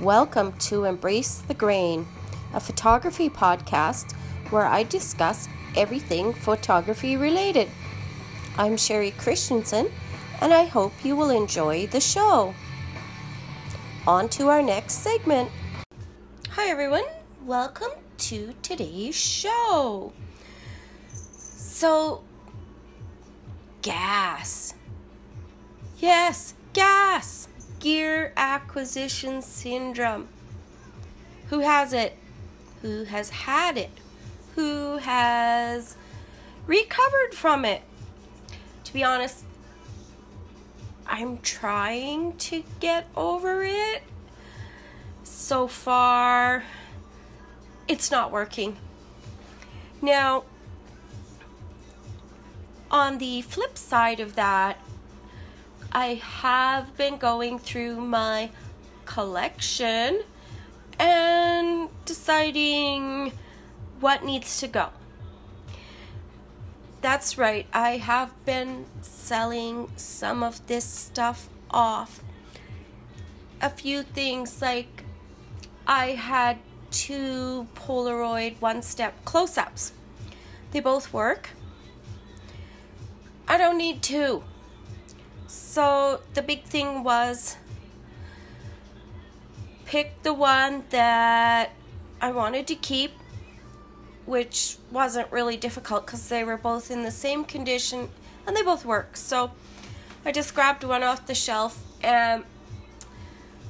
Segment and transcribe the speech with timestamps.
[0.00, 2.06] Welcome to Embrace the Grain,
[2.54, 4.12] a photography podcast
[4.48, 7.68] where I discuss everything photography related.
[8.56, 9.92] I'm Sherry Christensen,
[10.40, 12.54] and I hope you will enjoy the show.
[14.06, 15.50] On to our next segment.
[16.52, 17.04] Hi, everyone.
[17.44, 20.14] Welcome to today's show.
[21.10, 22.24] So,
[23.82, 24.72] gas.
[25.98, 27.49] Yes, gas.
[27.80, 30.28] Gear acquisition syndrome.
[31.48, 32.16] Who has it?
[32.82, 33.90] Who has had it?
[34.54, 35.96] Who has
[36.66, 37.82] recovered from it?
[38.84, 39.44] To be honest,
[41.06, 44.02] I'm trying to get over it.
[45.24, 46.64] So far,
[47.88, 48.76] it's not working.
[50.02, 50.44] Now,
[52.90, 54.78] on the flip side of that,
[55.92, 58.50] I have been going through my
[59.04, 60.22] collection
[60.98, 63.32] and deciding
[63.98, 64.90] what needs to go.
[67.00, 72.22] That's right, I have been selling some of this stuff off.
[73.60, 75.04] A few things like
[75.86, 76.58] I had
[76.90, 79.92] two Polaroid one step close ups.
[80.70, 81.50] They both work.
[83.48, 84.44] I don't need two.
[85.50, 87.56] So the big thing was
[89.84, 91.72] pick the one that
[92.20, 93.10] I wanted to keep,
[94.26, 98.10] which wasn't really difficult because they were both in the same condition
[98.46, 99.16] and they both work.
[99.16, 99.50] So
[100.24, 102.44] I just grabbed one off the shelf and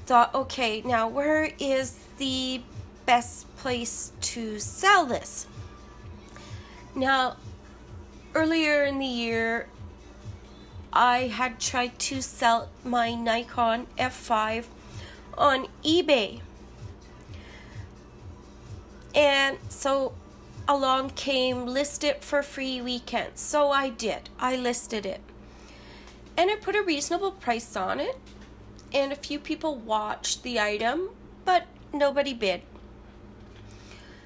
[0.05, 2.61] thought, okay, now where is the
[3.07, 5.47] best place to sell this?
[6.95, 7.39] Now,
[8.35, 9.69] earlier in the year,
[10.93, 14.67] I had tried to sell my Nikon F5
[15.39, 16.41] on eBay.
[19.15, 20.13] And so
[20.69, 23.39] along came list it for free weekend.
[23.39, 24.29] So I did.
[24.39, 25.21] I listed it.
[26.37, 28.19] And I put a reasonable price on it.
[28.93, 31.11] And a few people watched the item,
[31.45, 32.63] but nobody bid.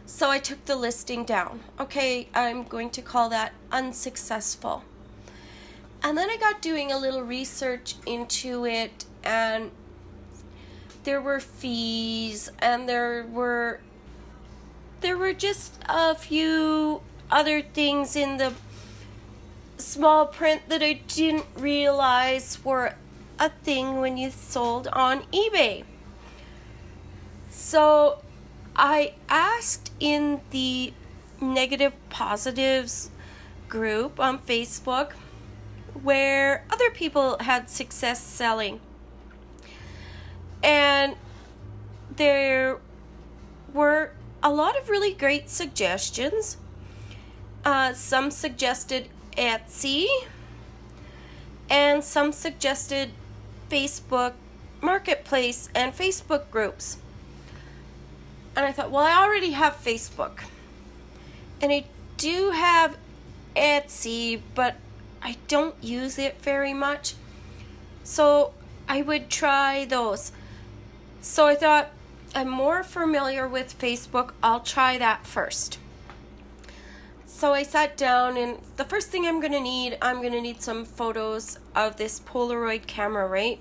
[0.07, 1.61] So I took the listing down.
[1.79, 4.85] Okay, I'm going to call that unsuccessful.
[6.05, 9.71] And then I got doing a little research into it, and
[11.05, 13.81] there were fees, and there were
[15.01, 17.01] there were just a few
[17.31, 18.53] other things in the
[19.79, 22.97] small print that I didn't realize were
[23.39, 25.85] a thing when you sold on eBay.
[27.51, 28.19] So
[28.77, 30.93] I asked in the
[31.41, 33.11] negative positives
[33.69, 35.13] group on Facebook
[36.05, 38.79] where other people had success selling.
[40.63, 41.17] And
[42.15, 42.79] there
[43.73, 46.59] were a lot of really great suggestions.
[47.65, 50.07] Uh, some suggested Etsy,
[51.71, 53.11] and some suggested
[53.71, 54.35] Facebook
[54.83, 56.99] Marketplace and Facebook groups.
[58.55, 60.41] And I thought, well, I already have Facebook.
[61.61, 61.87] And I
[62.19, 62.99] do have
[63.57, 64.77] Etsy, but
[65.25, 67.15] I don't use it very much.
[68.03, 68.53] So
[68.87, 70.33] I would try those.
[71.23, 71.91] So I thought
[72.35, 74.33] I'm more familiar with Facebook.
[74.43, 75.79] I'll try that first.
[77.27, 80.41] So I sat down, and the first thing I'm going to need, I'm going to
[80.41, 83.59] need some photos of this Polaroid camera, right?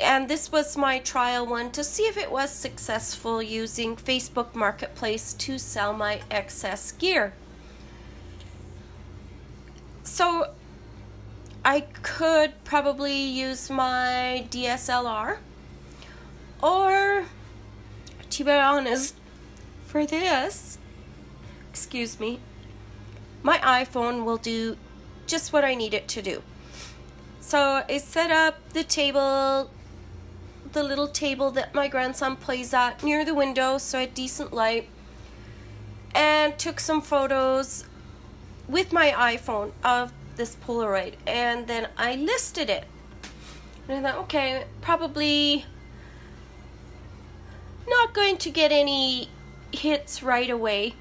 [0.00, 5.32] And this was my trial one to see if it was successful using Facebook Marketplace
[5.34, 7.34] to sell my excess gear
[10.02, 10.50] so
[11.64, 15.38] I could probably use my DSLR
[16.62, 17.26] or
[18.30, 19.14] to be honest
[19.86, 20.78] for this
[21.70, 22.40] excuse me
[23.42, 24.76] my iPhone will do
[25.26, 26.42] just what I need it to do.
[27.40, 29.70] So I set up the table
[30.72, 34.88] the little table that my grandson plays at near the window so I decent light
[36.14, 37.84] and took some photos
[38.72, 42.84] with my iPhone of this Polaroid and then I listed it.
[43.86, 45.66] And I thought, okay, probably
[47.86, 49.28] not going to get any
[49.72, 50.94] hits right away.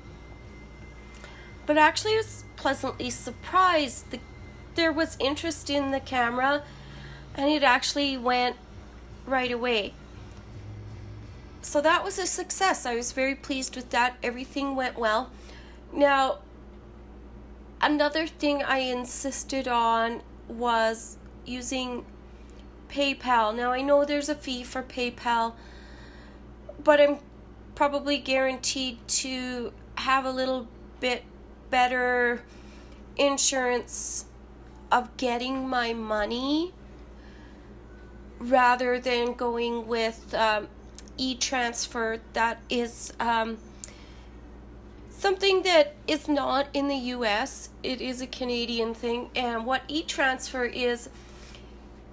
[1.66, 4.12] But actually, I was pleasantly surprised.
[4.12, 4.20] The,
[4.76, 6.64] there was interest in the camera
[7.36, 8.58] and it actually went
[9.26, 9.94] right away.
[11.62, 12.86] So that was a success.
[12.86, 14.18] I was very pleased with that.
[14.22, 15.32] Everything went well.
[15.94, 16.40] Now,
[17.82, 22.06] Another thing I insisted on was using
[22.90, 23.56] PayPal.
[23.56, 25.54] Now I know there's a fee for PayPal,
[26.84, 27.18] but I'm
[27.74, 30.68] probably guaranteed to have a little
[31.00, 31.24] bit
[31.72, 32.44] better
[33.18, 34.26] insurance
[34.92, 36.74] of getting my money
[38.38, 40.68] rather than going with um,
[41.18, 43.58] e transfer that is um,
[45.22, 47.70] something that is not in the US.
[47.84, 49.30] It is a Canadian thing.
[49.36, 51.10] And what e transfer is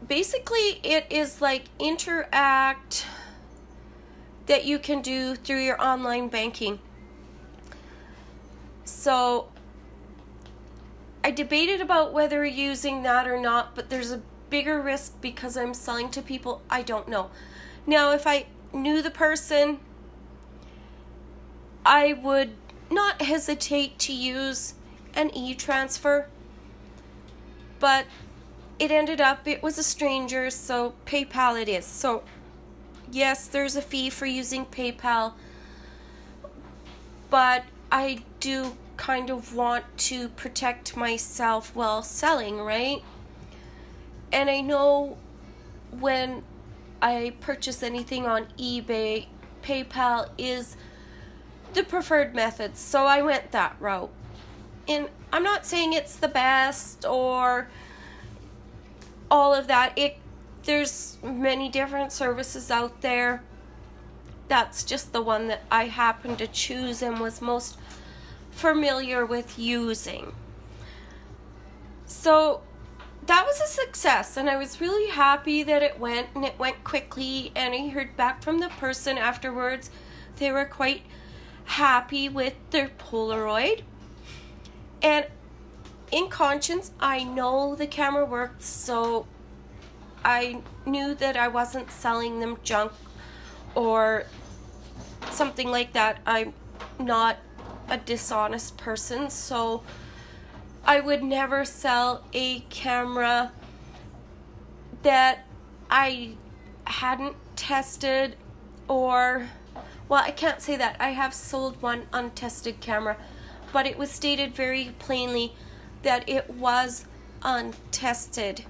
[0.07, 3.05] basically, it is like Interac
[4.45, 6.81] that you can do through your online banking.
[8.85, 9.49] So
[11.25, 14.21] I debated about whether using that or not, but there's a
[14.51, 17.31] bigger risk because I'm selling to people I don't know.
[17.87, 19.79] Now, if I knew the person,
[21.87, 22.51] I would
[22.91, 24.75] not hesitate to use
[25.15, 26.27] an e transfer,
[27.79, 28.07] but
[28.79, 31.85] it ended up, it was a stranger, so PayPal it is.
[31.85, 32.23] So,
[33.11, 35.33] yes, there's a fee for using PayPal,
[37.31, 43.03] but I do kind of want to protect myself while selling, right?
[44.33, 45.17] And I know
[45.91, 46.43] when
[47.01, 49.27] I purchase anything on eBay,
[49.63, 50.77] PayPal is
[51.75, 52.77] the preferred method.
[52.77, 54.11] So I went that route.
[54.87, 57.69] And I'm not saying it's the best or
[59.31, 59.93] all of that.
[59.97, 60.19] It
[60.65, 63.43] there's many different services out there.
[64.49, 67.79] That's just the one that I happened to choose and was most
[68.51, 70.35] familiar with using.
[72.07, 72.63] So
[73.27, 76.83] that was a success and I was really happy that it went and it went
[76.83, 79.91] quickly and I heard back from the person afterwards.
[80.37, 81.03] They were quite
[81.69, 83.83] happy with their Polaroid.
[85.03, 85.27] And
[86.11, 89.27] in conscience, I know the camera worked, so
[90.25, 92.93] I knew that I wasn't selling them junk
[93.75, 94.25] or
[95.31, 96.19] something like that.
[96.27, 96.55] I'm
[96.99, 97.37] not
[97.89, 99.83] a dishonest person, so
[100.85, 103.53] I would never sell a camera
[105.03, 105.47] that
[105.91, 106.37] I
[106.85, 108.37] hadn't tested
[108.89, 109.49] or
[110.09, 110.97] well, I can't say that.
[110.99, 113.17] I have sold one untested camera,
[113.73, 115.53] but it was stated very plainly
[116.03, 117.05] that it was
[117.43, 118.65] untested.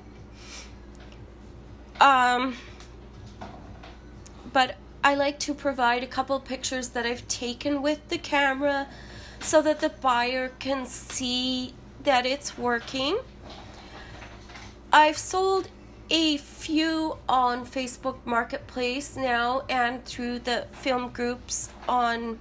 [2.01, 2.57] Um,
[4.53, 8.89] but I like to provide a couple pictures that I've taken with the camera
[9.41, 13.19] so that the buyer can see that it's working.
[14.93, 15.69] I've sold
[16.11, 22.39] a few on Facebook Marketplace now and through the film groups on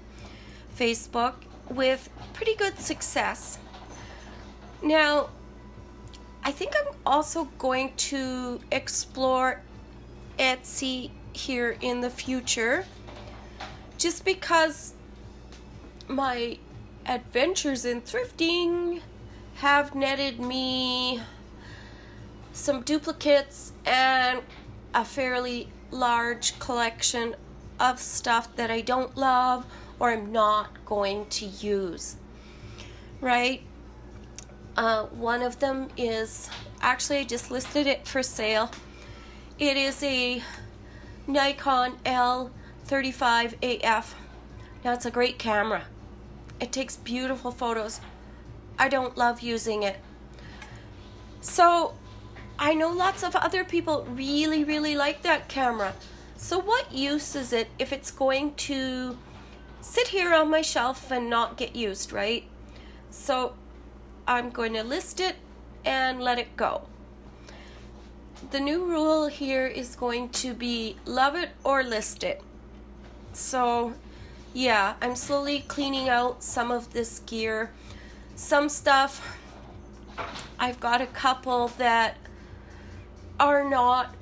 [0.78, 1.36] Facebook
[1.70, 3.58] with pretty good success.
[4.82, 5.30] Now,
[6.44, 9.62] I think I'm also going to explore
[10.40, 12.86] Etsy here in the future
[13.98, 14.94] just because
[16.08, 16.58] my
[17.06, 19.02] adventures in thrifting
[19.56, 21.22] have netted me
[22.58, 24.42] some duplicates and
[24.94, 27.36] a fairly large collection
[27.80, 29.66] of stuff that I don't love
[30.00, 32.18] or I'm not going to use.
[33.22, 33.62] Right?
[34.76, 36.50] Uh, one of them is
[36.82, 38.72] actually I just listed it for sale.
[39.60, 40.42] It is a
[41.28, 44.14] Nikon L35AF.
[44.84, 45.84] Now it's a great camera.
[46.60, 48.02] It takes beautiful photos.
[48.80, 50.00] I don't love using it.
[51.42, 51.94] So
[52.60, 55.94] I know lots of other people really, really like that camera.
[56.36, 59.18] So what use is it if it's going to
[59.82, 62.44] sit here on my shelf and not get used, right?
[63.10, 63.54] So
[64.28, 65.36] I'm going to list it
[65.86, 66.88] and let it go.
[68.52, 72.42] The new rule here is going to be love it or list it.
[73.34, 73.94] So
[74.54, 77.72] yeah, I'm slowly cleaning out some of this gear
[78.38, 79.36] some stuff,
[80.60, 82.18] I've got a couple that
[83.40, 84.16] are not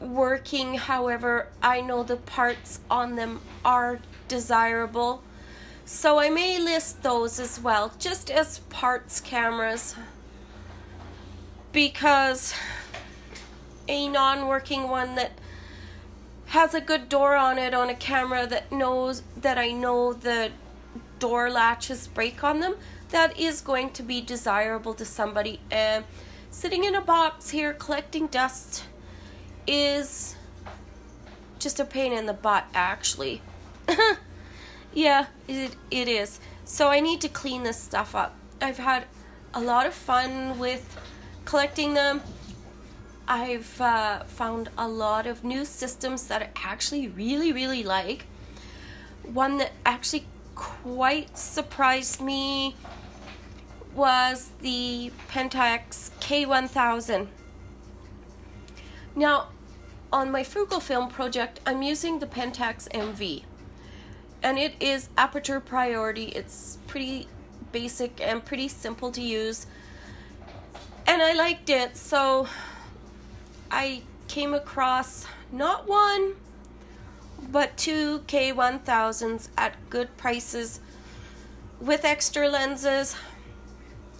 [0.00, 0.74] working.
[0.74, 5.22] However, I know the parts on them are desirable.
[5.84, 9.96] So I may list those as well, just as parts cameras.
[11.72, 12.54] Because
[13.88, 15.32] a non working one that
[16.46, 20.50] has a good door on it on a camera that knows that I know the
[21.18, 22.74] door latches break on them,
[23.10, 25.60] that is going to be desirable to somebody.
[25.70, 26.04] And
[26.50, 28.84] sitting in a box here collecting dust
[29.66, 30.36] is
[31.58, 33.42] just a pain in the butt, actually.
[34.94, 36.40] yeah, it, it is.
[36.64, 38.34] So I need to clean this stuff up.
[38.60, 39.04] I've had
[39.54, 40.98] a lot of fun with
[41.44, 42.22] collecting them.
[43.28, 48.26] I've uh, found a lot of new systems that I actually really, really like.
[49.22, 52.74] One that actually quite surprised me
[53.94, 57.26] was the Pentax K1000.
[59.16, 59.48] Now,
[60.12, 63.42] on my Frugal Film project, I'm using the Pentax MV.
[64.40, 66.26] And it is aperture priority.
[66.26, 67.26] It's pretty
[67.72, 69.66] basic and pretty simple to use.
[71.04, 72.46] And I liked it, so
[73.68, 76.34] I came across not one,
[77.50, 80.78] but two K1000s at good prices
[81.80, 83.16] with extra lenses.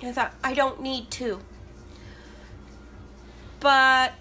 [0.03, 1.39] I thought, I don't need two.
[3.61, 4.15] But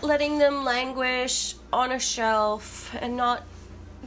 [0.00, 3.44] letting them languish on a shelf and not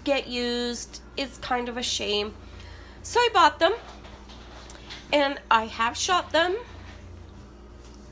[0.04, 2.34] get used is kind of a shame.
[3.04, 3.74] So I bought them
[5.12, 6.56] and I have shot them.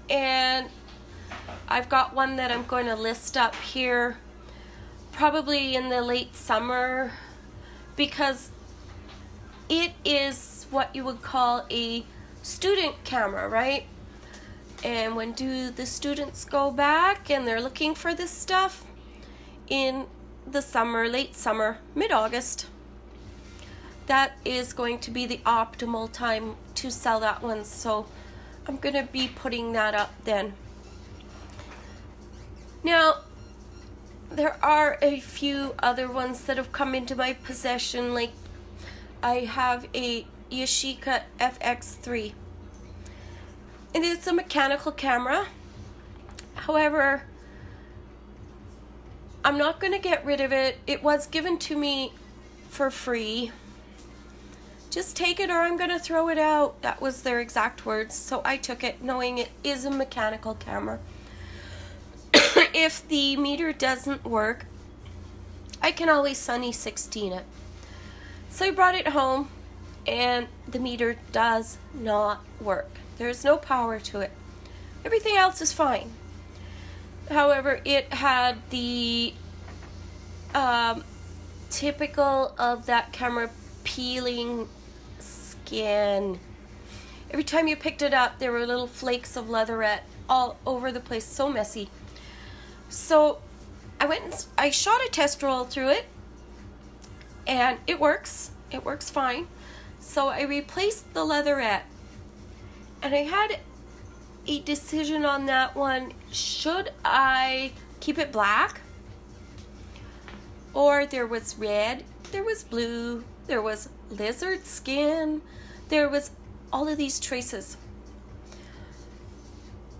[0.09, 0.67] And
[1.67, 4.17] I've got one that I'm going to list up here
[5.11, 7.11] probably in the late summer
[7.95, 8.51] because
[9.69, 12.05] it is what you would call a
[12.41, 13.85] student camera, right?
[14.83, 18.85] And when do the students go back and they're looking for this stuff?
[19.67, 20.07] In
[20.45, 22.67] the summer, late summer, mid August.
[24.07, 27.63] That is going to be the optimal time to sell that one.
[27.63, 28.07] So
[28.67, 30.53] I'm going to be putting that up then.
[32.83, 33.19] Now,
[34.29, 38.13] there are a few other ones that have come into my possession.
[38.13, 38.33] Like,
[39.21, 42.33] I have a Yashica FX3.
[43.93, 45.47] It is a mechanical camera.
[46.55, 47.23] However,
[49.45, 50.77] I'm not going to get rid of it.
[50.87, 52.13] It was given to me
[52.69, 53.51] for free.
[54.89, 56.81] Just take it or I'm going to throw it out.
[56.81, 58.15] That was their exact words.
[58.15, 60.99] So I took it knowing it is a mechanical camera.
[62.73, 64.65] if the meter doesn't work,
[65.81, 67.45] I can always Sunny 16 it.
[68.49, 69.49] So I brought it home
[70.07, 72.89] and the meter does not work.
[73.17, 74.31] There's no power to it.
[75.05, 76.11] Everything else is fine.
[77.29, 79.33] However, it had the
[80.53, 81.03] um,
[81.69, 83.49] typical of that camera
[83.83, 84.67] peeling
[85.19, 86.39] skin.
[87.31, 90.99] Every time you picked it up, there were little flakes of leatherette all over the
[90.99, 91.89] place, so messy.
[92.89, 93.39] So
[93.99, 96.05] I went and I shot a test roll through it
[97.47, 98.51] and it works.
[98.71, 99.47] It works fine.
[99.99, 101.85] So I replaced the leatherette
[103.03, 103.59] and I had
[104.47, 106.13] a decision on that one.
[106.31, 108.81] Should I keep it black?
[110.73, 115.41] Or there was red, there was blue, there was lizard skin,
[115.89, 116.31] there was
[116.71, 117.77] all of these traces.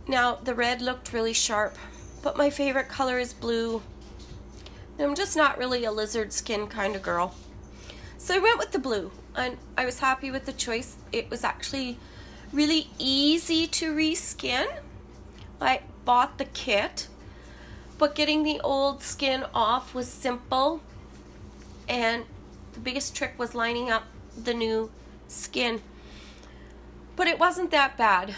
[0.07, 1.77] Now, the red looked really sharp
[2.23, 3.83] but my favorite color is blue.
[4.97, 7.35] I'm just not really a lizard skin kind of girl.
[8.17, 10.95] So I went with the blue and I was happy with the choice.
[11.11, 11.99] It was actually
[12.53, 14.67] really easy to reskin.
[15.59, 17.07] I bought the kit,
[17.97, 20.81] but getting the old skin off was simple.
[21.89, 22.25] And
[22.73, 24.03] the biggest trick was lining up
[24.41, 24.91] the new
[25.27, 25.81] skin.
[27.15, 28.35] But it wasn't that bad.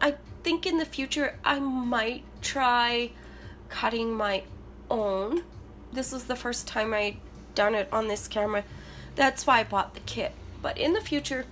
[0.00, 3.10] I think in the future I might try
[3.68, 4.44] cutting my
[4.90, 5.42] own.
[5.92, 7.16] This was the first time I'd
[7.54, 8.64] done it on this camera.
[9.14, 10.32] That's why I bought the kit.
[10.62, 11.46] But in the future,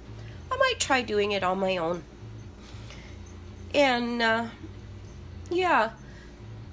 [0.56, 2.02] I might try doing it on my own.
[3.74, 4.46] And uh,
[5.50, 5.90] yeah,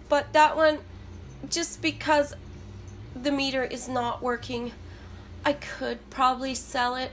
[0.08, 0.80] but that one,
[1.50, 2.34] just because
[3.13, 4.72] the meter is not working,
[5.44, 7.12] I could probably sell it.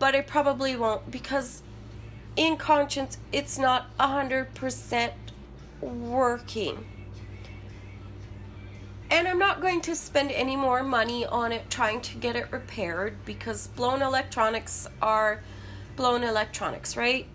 [0.00, 1.62] But I probably won't because
[2.34, 5.12] in conscience, it's not 100%
[5.80, 6.84] working.
[9.10, 12.50] And I'm not going to spend any more money on it trying to get it
[12.50, 15.42] repaired because blown electronics are
[15.94, 17.26] blown electronics, right?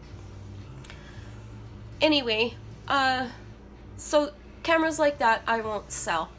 [2.01, 2.55] Anyway,
[2.87, 3.29] uh,
[3.95, 4.31] so
[4.63, 6.29] cameras like that I won't sell.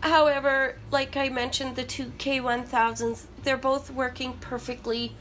[0.00, 5.14] However, like I mentioned, the two K1000s, they're both working perfectly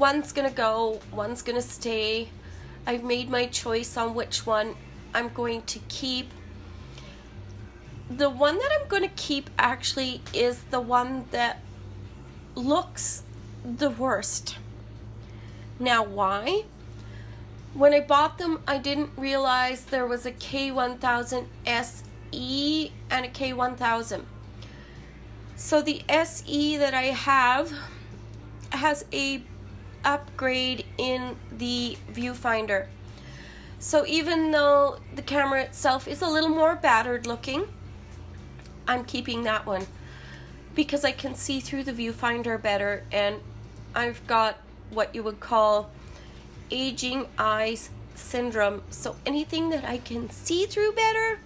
[0.00, 2.30] one's gonna go, one's gonna stay.
[2.86, 4.74] I've made my choice on which one
[5.14, 6.30] I'm going to keep.
[8.10, 11.60] The one that I'm going to keep actually is the one that
[12.56, 13.22] looks
[13.64, 14.56] the worst.
[15.78, 16.64] Now, why?
[17.72, 24.24] When I bought them, I didn't realize there was a K1000 SE and a K1000.
[25.54, 27.72] So the SE that I have
[28.72, 29.44] has a
[30.04, 32.88] upgrade in the viewfinder.
[33.78, 37.68] So even though the camera itself is a little more battered looking,
[38.90, 39.86] I'm keeping that one
[40.74, 43.36] because I can see through the viewfinder better and
[43.94, 44.58] I've got
[44.90, 45.90] what you would call
[46.72, 48.82] aging eyes syndrome.
[48.90, 51.38] So anything that I can see through better,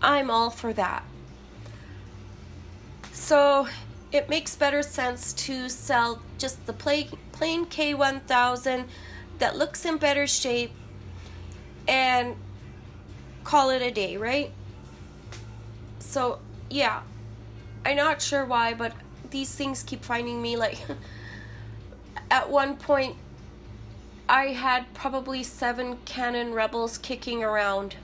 [0.00, 1.04] I'm all for that.
[3.12, 3.68] So
[4.10, 8.86] it makes better sense to sell just the plain, plain K1000
[9.38, 10.72] that looks in better shape
[11.86, 12.36] and
[13.44, 14.50] call it a day, right?
[15.98, 16.38] So,
[16.70, 17.02] yeah,
[17.84, 18.92] I'm not sure why, but
[19.30, 20.56] these things keep finding me.
[20.56, 20.78] Like,
[22.30, 23.16] at one point,
[24.28, 27.96] I had probably seven Canon Rebels kicking around.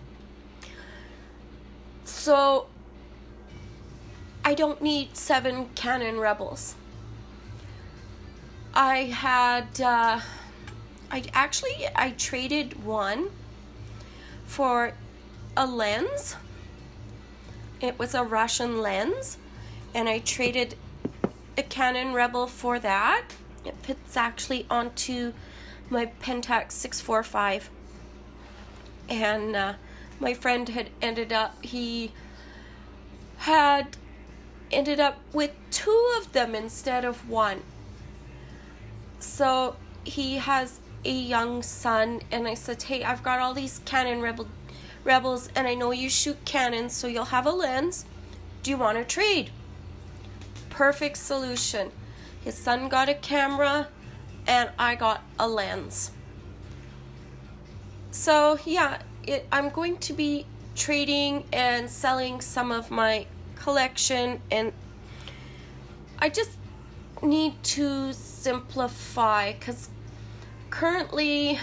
[2.04, 2.66] So,
[4.44, 6.75] I don't need seven Canon Rebels.
[8.75, 10.20] I had, uh,
[11.11, 13.30] I actually, I traded one
[14.44, 14.92] for
[15.56, 16.37] a lens.
[17.80, 19.38] It was a Russian lens,
[19.95, 20.76] and I traded
[21.59, 23.25] a Canon Rebel for that.
[23.64, 25.33] It fits actually onto
[25.90, 27.71] my Pentax 645.
[29.09, 29.75] And uh,
[30.18, 32.12] my friend had ended up, he
[33.38, 33.97] had
[34.73, 37.62] ended up with two of them instead of one.
[39.18, 44.21] So he has a young son and I said, "Hey, I've got all these Canon
[44.21, 44.49] Rebel
[45.06, 48.04] Rebels and I know you shoot Canons, so you'll have a lens.
[48.62, 49.50] Do you want to trade?"
[50.68, 51.92] Perfect solution.
[52.44, 53.88] His son got a camera
[54.46, 56.10] and I got a lens.
[58.10, 64.72] So, yeah, it, I'm going to be trading and selling some of my collection and
[66.18, 66.50] I just
[67.22, 69.88] need to simplify cuz
[70.70, 71.58] currently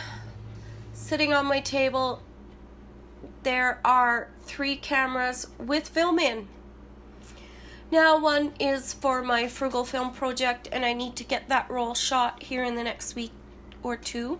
[0.93, 2.21] sitting on my table
[3.43, 6.47] there are three cameras with film in.
[7.91, 11.93] Now one is for my frugal film project and I need to get that roll
[11.93, 13.32] shot here in the next week
[13.84, 14.39] or two.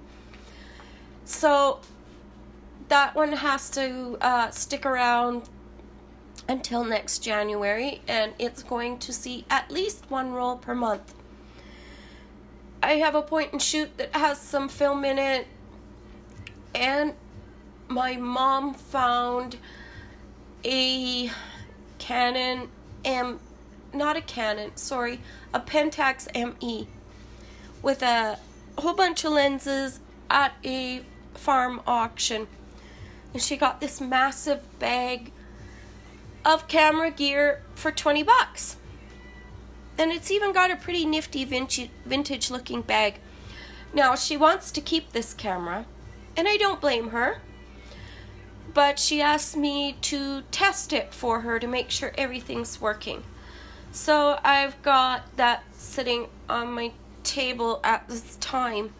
[1.26, 1.82] So
[2.88, 5.50] that one has to uh, stick around
[6.50, 11.14] until next January and it's going to see at least one roll per month.
[12.84, 15.48] I have a point and shoot that has some film in it,
[16.76, 17.14] and
[17.88, 19.58] my mom found
[20.64, 21.30] a
[22.00, 22.70] Canon
[23.06, 23.40] M,
[23.94, 25.22] not a Canon, sorry,
[25.54, 26.88] a Pentax ME
[27.82, 28.40] with a
[28.78, 31.02] whole bunch of lenses at a
[31.34, 32.48] farm auction.
[33.34, 35.32] And she got this massive bag
[36.46, 38.78] of camera gear for 20 bucks.
[39.98, 43.16] And it's even got a pretty nifty vintage, looking bag.
[43.94, 45.86] Now, she wants to keep this camera,
[46.36, 47.42] and I don't blame her.
[48.74, 53.24] But she asked me to test it for her to make sure everything's working.
[53.92, 56.92] So I've got that sitting on my
[57.24, 58.94] table at this time.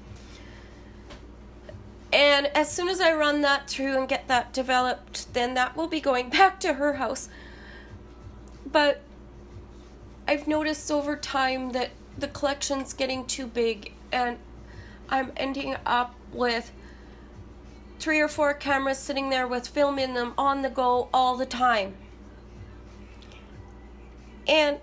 [2.12, 5.88] And as soon as I run that through and get that developed, then that will
[5.88, 7.28] be going back to her house.
[8.66, 9.02] But
[10.28, 14.38] I've noticed over time that the collection's getting too big and
[15.10, 16.72] I'm ending up with
[18.00, 21.46] three or four cameras sitting there with film in them on the go all the
[21.46, 21.96] time.
[24.48, 24.80] And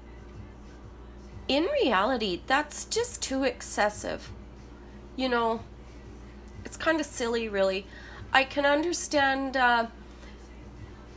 [1.48, 4.30] in reality, that's just too excessive.
[5.16, 5.60] You know,
[6.64, 7.86] it's kind of silly, really.
[8.32, 9.86] I can understand uh,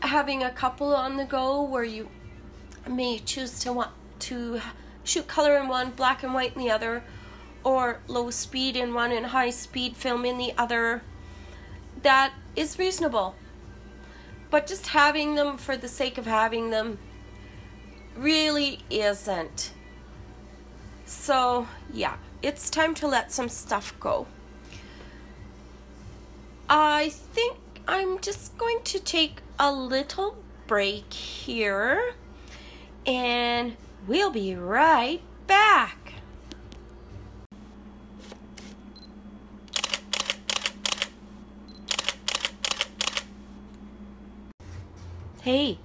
[0.01, 2.09] having a couple on the go where you
[2.89, 4.59] may choose to want to
[5.03, 7.03] shoot color in one, black and white in the other,
[7.63, 11.03] or low speed in one and high speed film in the other,
[12.03, 13.35] that is reasonable.
[14.49, 16.99] But just having them for the sake of having them
[18.15, 19.71] really isn't.
[21.05, 24.27] So, yeah, it's time to let some stuff go.
[26.69, 30.37] I think I'm just going to take a little
[30.67, 32.13] break here
[33.05, 36.02] and We'll be right back.
[45.43, 45.77] Hey,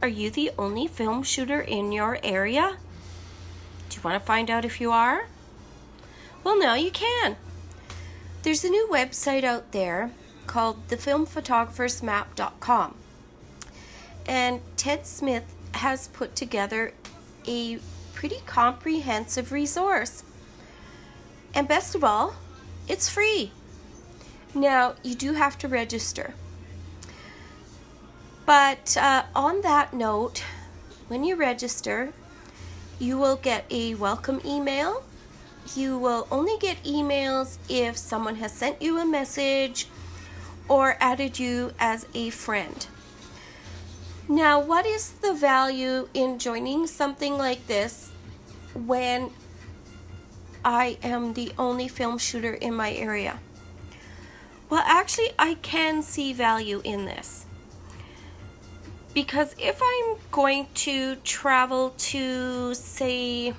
[0.00, 2.76] are you the only film shooter in your area?
[3.88, 5.26] Do you want to find out if you are?
[6.44, 7.34] Well, now you can.
[8.44, 10.12] There's a new website out there
[10.46, 12.94] called thefilmphotographersmap.com.
[14.26, 16.92] And Ted Smith has put together
[17.48, 17.80] a
[18.14, 20.22] pretty comprehensive resource.
[21.52, 22.36] And best of all,
[22.86, 23.50] it's free.
[24.54, 26.34] Now, you do have to register.
[28.44, 30.44] But uh, on that note,
[31.08, 32.12] when you register,
[32.98, 35.04] you will get a welcome email.
[35.74, 39.86] You will only get emails if someone has sent you a message
[40.68, 42.86] or added you as a friend.
[44.28, 48.10] Now, what is the value in joining something like this
[48.74, 49.30] when
[50.64, 53.40] I am the only film shooter in my area?
[54.70, 57.46] Well, actually, I can see value in this.
[59.14, 63.54] Because if I'm going to travel to, say,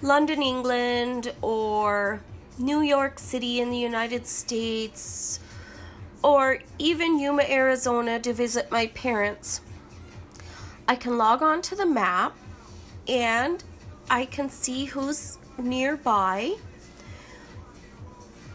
[0.00, 2.22] London, England, or
[2.56, 5.40] New York City in the United States,
[6.22, 9.60] or even Yuma, Arizona to visit my parents,
[10.86, 12.36] I can log on to the map
[13.08, 13.62] and
[14.08, 16.56] I can see who's nearby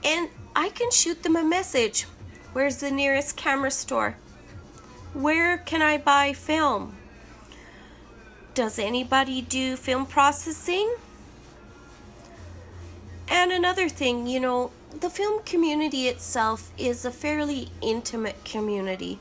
[0.03, 2.03] and I can shoot them a message.
[2.53, 4.17] Where's the nearest camera store?
[5.15, 6.97] Where can I buy film?
[8.53, 10.93] Does anybody do film processing?
[13.29, 19.19] And another thing, you know, the film community itself is a fairly intimate community.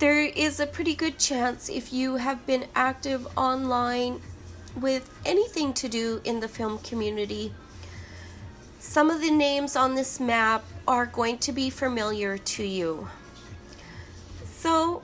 [0.00, 4.20] There is a pretty good chance if you have been active online
[4.74, 7.54] with anything to do in the film community,
[8.80, 13.08] some of the names on this map are going to be familiar to you.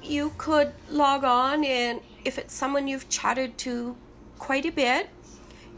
[0.03, 3.97] You could log on, and if it's someone you've chatted to
[4.39, 5.09] quite a bit,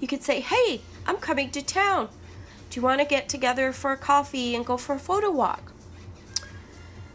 [0.01, 2.09] you could say, Hey, I'm coming to town.
[2.71, 5.73] Do you want to get together for a coffee and go for a photo walk?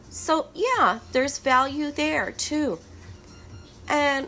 [0.09, 2.79] So, yeah, there's value there too.
[3.87, 4.27] And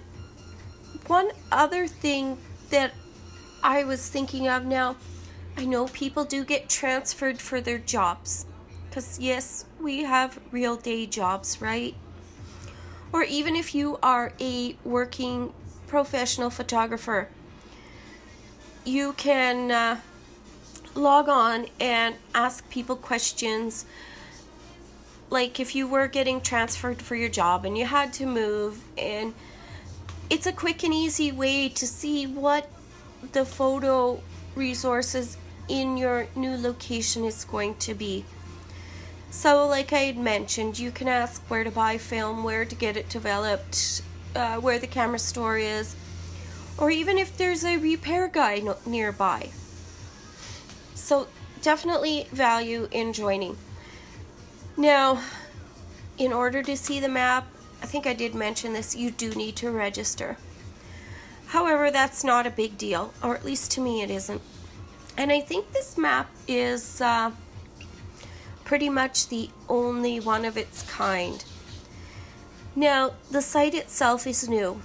[1.07, 2.37] one other thing
[2.69, 2.93] that
[3.63, 4.95] I was thinking of now,
[5.57, 8.45] I know people do get transferred for their jobs.
[8.89, 11.95] Because, yes, we have real day jobs, right?
[13.13, 15.53] Or even if you are a working
[15.87, 17.29] professional photographer,
[18.83, 19.99] you can uh,
[20.95, 23.85] log on and ask people questions
[25.29, 29.33] like if you were getting transferred for your job and you had to move and
[30.29, 32.69] it's a quick and easy way to see what
[33.31, 34.21] the photo
[34.55, 38.25] resources in your new location is going to be.
[39.33, 42.95] So, like I had mentioned, you can ask where to buy film, where to get
[42.95, 44.03] it developed,
[44.35, 45.95] uh, where the camera store is,
[46.77, 49.49] or even if there's a repair guy nearby.
[50.93, 51.27] So,
[51.63, 53.57] definitely value in joining.
[54.77, 55.21] Now,
[56.17, 57.47] in order to see the map,
[57.81, 60.37] I think I did mention this, you do need to register.
[61.47, 64.43] However, that's not a big deal, or at least to me it isn't.
[65.17, 67.31] And I think this map is uh,
[68.73, 71.45] pretty much the only one of its kind.
[72.75, 74.81] Now, the site itself is new.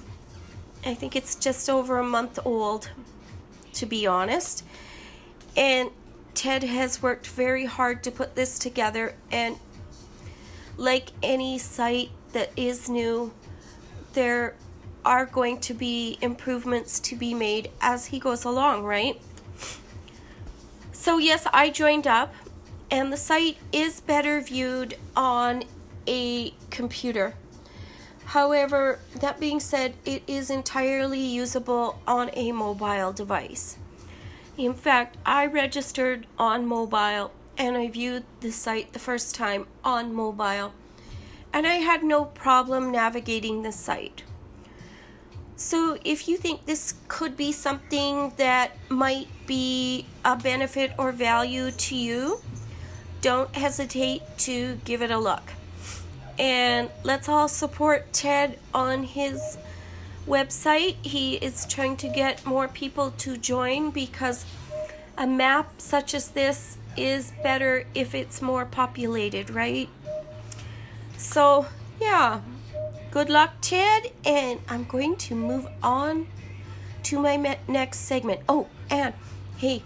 [0.84, 2.90] I think it's just over a month old,
[3.72, 4.62] to be honest.
[5.56, 5.88] And
[6.34, 9.56] Ted has worked very hard to put this together, and
[10.76, 13.32] like any site that is new,
[14.12, 14.54] there
[15.02, 19.18] are going to be improvements to be made as he goes along, right?
[20.92, 22.34] So, yes, I joined up,
[22.90, 25.64] and the site is better viewed on
[26.06, 27.34] a computer.
[28.26, 33.78] However, that being said, it is entirely usable on a mobile device.
[34.56, 40.14] In fact, I registered on mobile and I viewed the site the first time on
[40.14, 40.72] mobile,
[41.52, 44.22] and I had no problem navigating the site.
[45.56, 51.72] So, if you think this could be something that might be a benefit or value
[51.72, 52.40] to you,
[53.20, 55.52] don't hesitate to give it a look.
[56.38, 59.58] And let's all support Ted on his
[60.26, 60.96] website.
[61.02, 64.46] He is trying to get more people to join because
[65.16, 69.88] a map such as this is better if it's more populated, right?
[71.16, 71.66] So,
[72.00, 72.40] yeah.
[73.10, 76.26] Good luck, Ted, and I'm going to move on
[77.04, 78.42] to my next segment.
[78.48, 79.14] Oh, and
[79.56, 79.82] hey,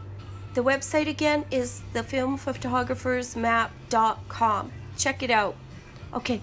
[0.54, 4.72] the website again is thefilmphotographersmap.com.
[4.96, 5.56] Check it out.
[6.12, 6.40] Okay,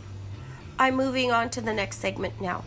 [0.80, 2.64] I'm moving on to the next segment now.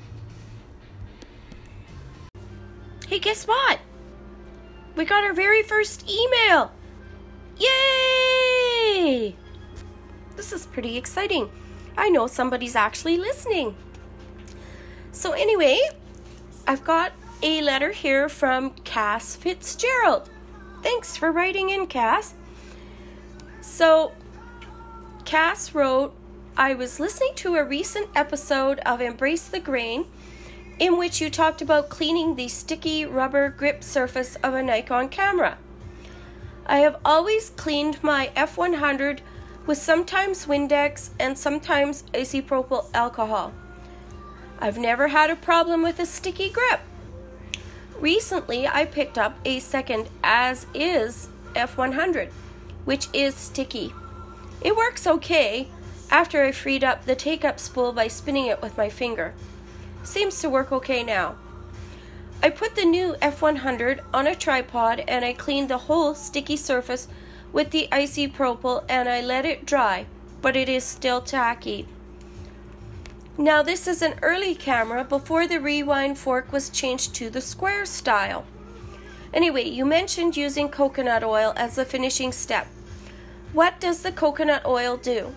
[3.08, 3.80] Hey, guess what?
[4.94, 6.70] We got our very first email.
[7.58, 9.34] Yay!
[10.36, 11.50] This is pretty exciting.
[11.96, 13.74] I know somebody's actually listening.
[15.12, 15.80] So, anyway,
[16.66, 20.30] I've got a letter here from Cass Fitzgerald.
[20.82, 22.34] Thanks for writing in, Cass.
[23.60, 24.12] So,
[25.24, 26.14] Cass wrote,
[26.56, 30.06] I was listening to a recent episode of Embrace the Grain
[30.78, 35.56] in which you talked about cleaning the sticky rubber grip surface of a Nikon camera.
[36.66, 39.20] I have always cleaned my F100
[39.66, 43.52] with sometimes Windex and sometimes isopropyl alcohol.
[44.58, 46.80] I've never had a problem with a sticky grip.
[48.02, 52.32] Recently, I picked up a second as is F100,
[52.84, 53.94] which is sticky.
[54.60, 55.68] It works okay
[56.10, 59.34] after I freed up the take up spool by spinning it with my finger.
[60.02, 61.36] Seems to work okay now.
[62.42, 67.06] I put the new F100 on a tripod and I cleaned the whole sticky surface
[67.52, 70.06] with the isopropyl and I let it dry,
[70.40, 71.86] but it is still tacky.
[73.38, 77.86] Now, this is an early camera before the rewind fork was changed to the square
[77.86, 78.44] style.
[79.32, 82.66] Anyway, you mentioned using coconut oil as the finishing step.
[83.54, 85.34] What does the coconut oil do?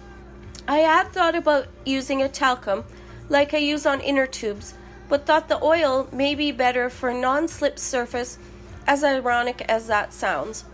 [0.67, 2.83] I had thought about using a talcum
[3.29, 4.73] like I use on inner tubes,
[5.07, 8.37] but thought the oil may be better for non slip surface,
[8.85, 10.65] as ironic as that sounds.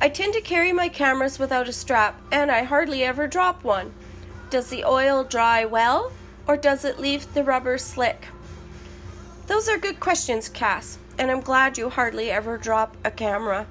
[0.00, 3.92] I tend to carry my cameras without a strap, and I hardly ever drop one.
[4.48, 6.10] Does the oil dry well,
[6.50, 8.26] or does it leave the rubber slick?
[9.46, 13.68] Those are good questions, Cass, and I'm glad you hardly ever drop a camera.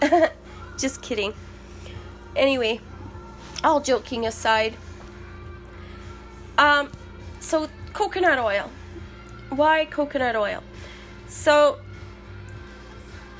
[0.78, 1.34] Just kidding.
[2.36, 2.78] Anyway,
[3.64, 4.76] all joking aside,
[6.56, 6.92] um,
[7.40, 8.70] so coconut oil.
[9.48, 10.62] Why coconut oil?
[11.26, 11.78] So,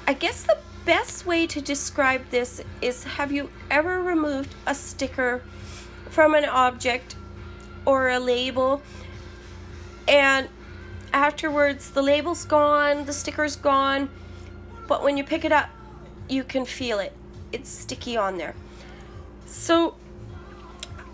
[0.09, 5.43] I guess the best way to describe this is have you ever removed a sticker
[6.09, 7.15] from an object
[7.91, 8.81] or a label
[10.07, 10.49] and
[11.13, 14.09] afterwards the label's gone, the sticker's gone,
[14.87, 15.69] but when you pick it up,
[16.29, 17.13] you can feel it.
[17.51, 18.55] It's sticky on there.
[19.45, 19.97] So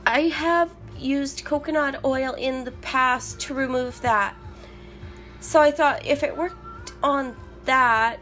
[0.07, 4.37] I have used coconut oil in the past to remove that.
[5.41, 7.35] So I thought if it worked on
[7.65, 8.21] that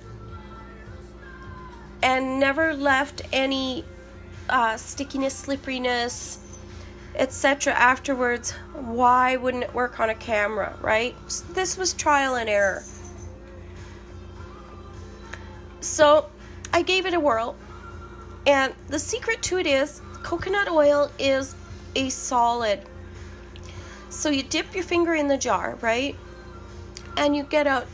[2.03, 3.85] and never left any
[4.49, 6.39] uh, stickiness, slipperiness,
[7.17, 7.73] etc.
[7.73, 11.15] afterwards, why wouldn't it work on a camera, right?
[11.51, 12.83] This was trial and error.
[15.81, 16.31] So
[16.73, 17.57] I gave it a whirl,
[18.47, 21.55] and the secret to it is coconut oil is
[21.95, 22.81] a solid.
[24.11, 26.17] So you dip your finger in the jar, right?
[27.17, 27.87] And you get out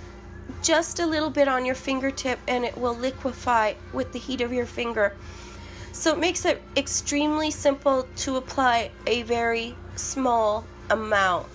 [0.62, 4.52] just a little bit on your fingertip and it will liquefy with the heat of
[4.52, 5.14] your finger.
[5.92, 11.46] So it makes it extremely simple to apply a very small amount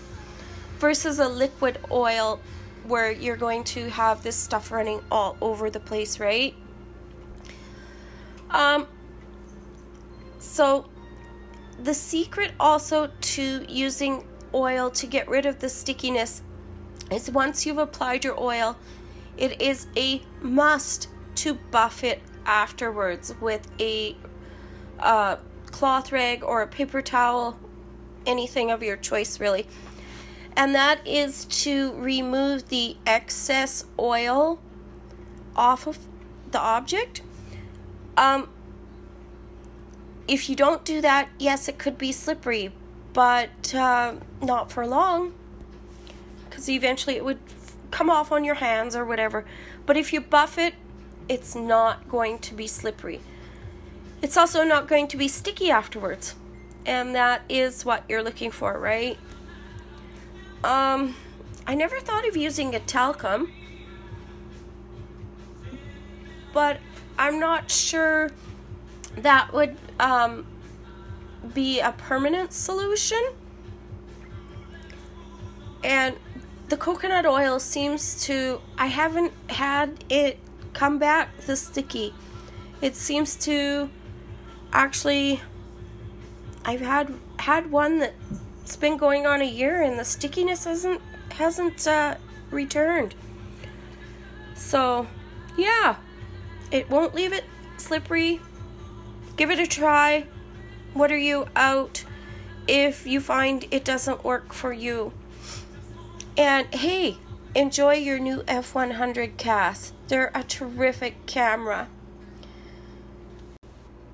[0.78, 2.39] versus a liquid oil
[2.84, 6.54] where you're going to have this stuff running all over the place, right?
[8.52, 8.88] Um,
[10.39, 10.86] so
[11.82, 16.41] the secret also to using oil to get rid of the stickiness
[17.12, 18.78] is once you've applied your oil,
[19.38, 24.16] it is a must to buff it afterwards with a
[25.00, 27.58] uh, cloth rag or a paper towel,
[28.26, 29.68] anything of your choice, really.
[30.56, 34.60] And that is to remove the excess oil
[35.56, 36.00] off of
[36.52, 37.22] the object.
[38.16, 38.50] Um,
[40.28, 42.72] if you don't do that, yes, it could be slippery,
[43.14, 45.34] but uh, not for long
[46.56, 47.40] because eventually it would
[47.92, 49.44] come off on your hands or whatever.
[49.86, 50.74] But if you buff it,
[51.28, 53.22] it's not going to be slippery.
[54.22, 56.36] It's also not going to be sticky afterwards.
[56.86, 59.18] And that is what you're looking for, right?
[60.64, 61.16] Um,
[61.68, 63.52] I never thought of using a talcum,
[66.54, 66.80] but
[67.18, 68.32] I'm not sure
[69.18, 70.46] that would um,
[71.54, 73.24] be a permanent solution.
[75.84, 76.16] And
[76.70, 80.40] the coconut oil seems to, I haven't had it
[80.76, 82.14] come back the sticky.
[82.82, 83.90] It seems to
[84.72, 85.42] actually,
[86.64, 91.88] I've had had one that's been going on a year and the stickiness hasn't hasn't
[91.88, 92.18] uh,
[92.52, 93.16] returned.
[94.54, 95.08] So,
[95.58, 95.96] yeah,
[96.70, 97.46] it won't leave it
[97.78, 98.40] slippery
[99.38, 100.26] give it a try.
[100.94, 102.06] What are you out
[102.68, 105.12] if you find it doesn't work for you?
[106.38, 107.18] And hey,
[107.56, 109.94] enjoy your new F100 Cass.
[110.10, 111.88] They're a terrific camera.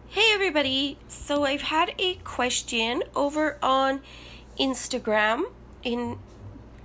[0.10, 4.01] Hey everybody, so I've had a question over on
[4.60, 5.45] Instagram
[5.82, 6.19] in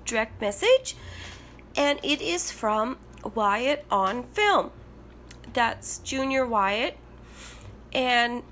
[0.07, 0.97] direct message,
[1.77, 2.97] and it is from
[3.35, 4.71] Wyatt on Film
[5.53, 6.97] That's Junior Wyatt.
[7.93, 8.43] And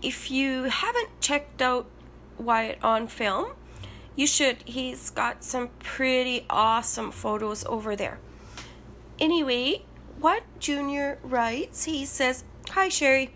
[0.00, 1.86] if you haven't checked out
[2.38, 3.48] Wyatt on film,
[4.20, 4.58] you should.
[4.66, 8.18] He's got some pretty awesome photos over there.
[9.18, 9.86] Anyway,
[10.20, 13.32] what Junior writes, he says, Hi Sherry,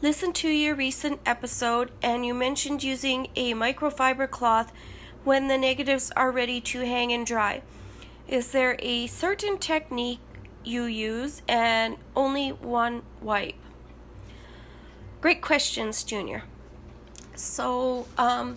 [0.00, 4.72] listen to your recent episode and you mentioned using a microfiber cloth
[5.24, 7.60] when the negatives are ready to hang and dry.
[8.26, 10.20] Is there a certain technique
[10.64, 13.56] you use and only one wipe?
[15.20, 16.44] Great questions, Junior.
[17.34, 18.56] So, um,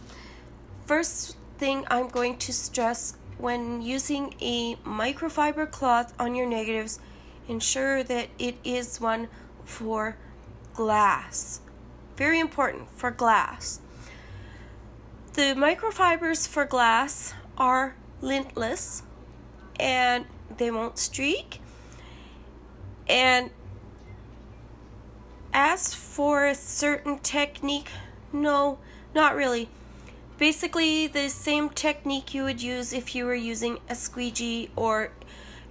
[0.85, 6.99] first thing I'm going to stress when using a microfiber cloth on your negatives,
[7.47, 9.27] ensure that it is one
[9.63, 10.17] for
[10.73, 11.61] glass.
[12.17, 13.79] Very important for glass.
[15.33, 19.03] The microfibers for glass are lintless
[19.79, 20.25] and
[20.57, 21.61] they won't streak.
[23.07, 23.51] And
[25.53, 27.91] as for a certain technique,
[28.33, 28.79] no,
[29.13, 29.69] not really.
[30.41, 35.11] Basically, the same technique you would use if you were using a squeegee or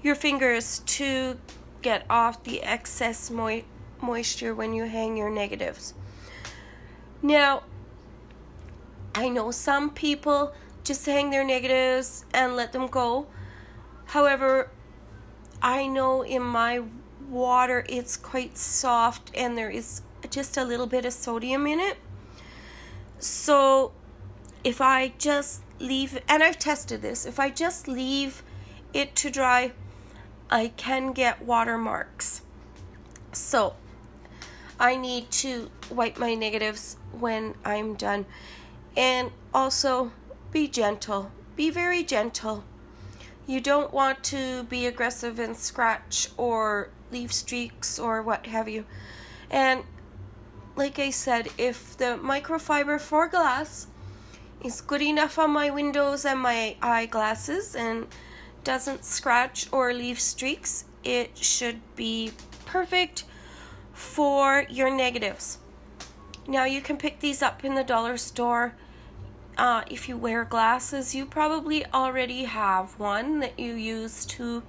[0.01, 1.41] your fingers to
[1.83, 3.65] get off the excess mo-
[4.01, 5.93] moisture when you hang your negatives.
[7.21, 7.65] Now,
[9.13, 10.53] I know some people
[10.85, 13.27] just hang their negatives and let them go.
[14.05, 14.71] However,
[15.61, 16.85] I know in my
[17.29, 21.97] water it's quite soft and there is just a little bit of sodium in it.
[23.19, 23.91] So
[24.63, 28.43] if I just leave, and I've tested this, if I just leave
[28.93, 29.73] it to dry,
[30.51, 32.43] I can get watermarks.
[33.33, 33.77] So
[34.79, 38.27] I need to wipe my negatives when I'm done.
[38.97, 40.13] And also
[40.51, 41.31] be gentle.
[41.55, 42.65] Be very gentle.
[43.47, 48.85] You don't want to be aggressive and scratch or leave streaks or what have you.
[49.51, 49.85] And
[50.77, 53.87] like I said, if the microfiber for glass
[54.63, 58.07] is good enough on my windows and my eyeglasses and
[58.65, 62.33] doesn't scratch or leave streaks, it should be
[62.67, 63.25] perfect
[63.93, 65.59] for your negatives.
[66.47, 68.75] Now you can pick these up in the dollar store.
[69.57, 74.63] Uh, if you wear glasses, you probably already have one that you use to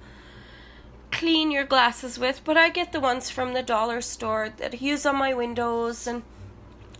[1.10, 4.76] clean your glasses with, but I get the ones from the dollar store that I
[4.76, 6.22] use on my windows and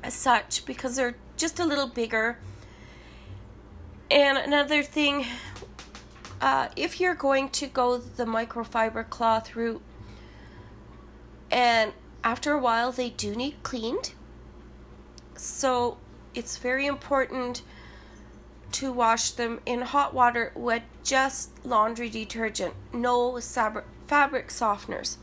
[0.09, 2.39] such because they're just a little bigger.
[4.13, 5.25] And another thing,
[6.39, 9.81] uh, if you're going to go the microfiber cloth route,
[11.51, 14.13] and after a while they do need cleaned,
[15.35, 15.97] so
[16.35, 17.63] it's very important
[18.73, 25.17] to wash them in hot water with just laundry detergent, no fabric fabric softeners.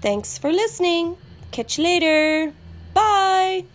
[0.00, 1.18] Thanks for listening.
[1.50, 2.52] Catch you later.
[2.94, 3.66] Bye.